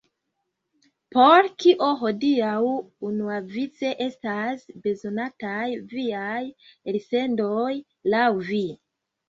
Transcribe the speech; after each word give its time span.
Por 1.15 1.49
kio 1.63 1.89
hodiaŭ 1.99 2.55
unuavice 3.11 3.93
estas 4.07 4.65
bezonataj 4.89 5.69
viaj 5.95 6.43
elsendoj, 6.95 7.71
laŭ 8.17 8.27
vi? 8.53 8.67